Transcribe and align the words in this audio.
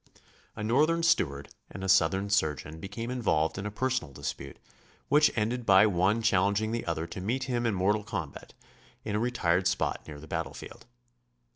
A 0.55 0.63
Northern 0.63 1.03
steward 1.03 1.53
and 1.69 1.83
a 1.83 1.87
Southern 1.87 2.31
surgeon 2.31 2.79
became 2.79 3.11
involved 3.11 3.59
in 3.59 3.67
a 3.67 3.69
personal 3.69 4.11
dispute, 4.11 4.57
which 5.09 5.29
ended 5.35 5.63
by 5.63 5.85
one 5.85 6.23
challenging 6.23 6.71
the 6.71 6.87
other 6.87 7.05
to 7.05 7.21
meet 7.21 7.43
him 7.43 7.67
in 7.67 7.75
mortal 7.75 8.03
combat 8.03 8.55
in 9.05 9.15
a 9.15 9.19
retired 9.19 9.67
spot 9.67 10.01
near 10.07 10.19
the 10.19 10.25
battlefield. 10.25 10.87